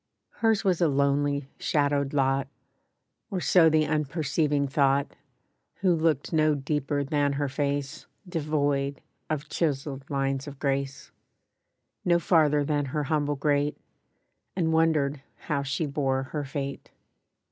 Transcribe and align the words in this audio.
HERS 0.37 0.63
was 0.63 0.81
a 0.81 0.87
lonely, 0.87 1.47
shadowed 1.59 2.11
lot; 2.11 2.47
Or 3.29 3.39
so 3.39 3.69
the 3.69 3.85
unperceiving 3.85 4.67
thought, 4.67 5.15
Who 5.81 5.93
looked 5.95 6.33
no 6.33 6.55
deeper 6.55 7.03
than 7.03 7.33
her 7.33 7.47
face, 7.47 8.07
Devoid 8.27 8.99
of 9.29 9.47
chiseled 9.47 10.09
lines 10.09 10.47
of 10.47 10.57
grace— 10.57 11.11
No 12.03 12.17
farther 12.17 12.65
than 12.65 12.85
her 12.85 13.03
humble 13.03 13.35
grate, 13.35 13.77
And 14.55 14.73
wondered 14.73 15.21
how 15.35 15.61
she 15.61 15.85
bore 15.85 16.23
her 16.33 16.45
fate. 16.45 16.89